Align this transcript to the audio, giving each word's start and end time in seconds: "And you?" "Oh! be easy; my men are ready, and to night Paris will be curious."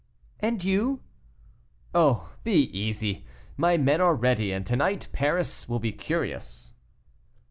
"And 0.39 0.63
you?" 0.63 1.01
"Oh! 1.93 2.33
be 2.43 2.55
easy; 2.75 3.23
my 3.55 3.77
men 3.77 4.01
are 4.01 4.15
ready, 4.15 4.51
and 4.51 4.65
to 4.65 4.75
night 4.75 5.07
Paris 5.13 5.69
will 5.69 5.77
be 5.77 5.91
curious." 5.91 6.73